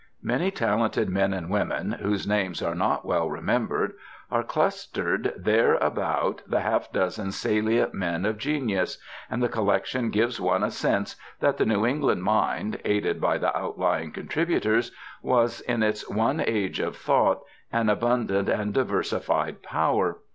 Many 0.23 0.49
talented 0.49 1.09
men 1.11 1.31
and 1.31 1.47
women, 1.47 1.91
whose 2.01 2.25
names 2.27 2.63
are 2.63 2.73
not 2.73 3.05
well 3.05 3.29
remembered, 3.29 3.93
are 4.31 4.41
clustered 4.41 5.31
there 5.37 5.75
about 5.75 6.41
the 6.47 6.61
half 6.61 6.91
dozen 6.91 7.31
salient 7.31 7.93
men 7.93 8.25
of 8.25 8.39
genius; 8.39 8.97
and 9.29 9.43
the 9.43 9.47
collection 9.47 10.09
gives 10.09 10.41
one 10.41 10.63
a 10.63 10.71
sense 10.71 11.17
that 11.39 11.57
the 11.59 11.67
New 11.67 11.85
England 11.85 12.23
mind 12.23 12.79
(aided 12.83 13.21
by 13.21 13.37
the 13.37 13.55
outlying 13.55 14.11
contributors) 14.11 14.91
was, 15.21 15.61
in 15.61 15.83
its 15.83 16.09
one 16.09 16.39
Age 16.47 16.79
of 16.79 16.97
Thought, 16.97 17.43
an 17.71 17.87
abundant 17.87 18.49
and 18.49 18.73
diversified 18.73 19.61
power. 19.61 20.17